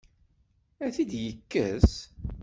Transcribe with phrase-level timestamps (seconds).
[0.85, 1.91] Ad t-id-yekkes?